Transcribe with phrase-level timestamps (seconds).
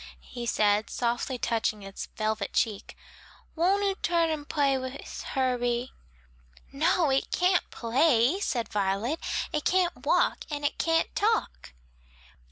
[0.19, 2.97] he said, softly touching its velvet cheek.
[3.55, 5.91] "Won't 'oo tum and pay wis Herbie?"
[6.71, 9.19] "No, it can't play," said Violet,
[9.53, 11.73] "it can't walk and it can't talk."